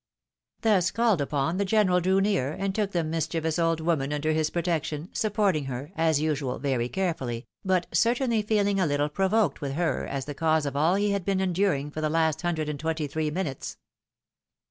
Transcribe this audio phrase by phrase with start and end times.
[0.61, 4.31] Thus called upon, the general drew near, and took the mis chievous old woman under
[4.31, 9.73] his protection, supporting her, as usual, very carefully, but certainly feeling a httle provoked with
[9.73, 12.67] her as the cause of all he had been enduring for the last hun dred
[12.67, 13.77] and twenty three minutes.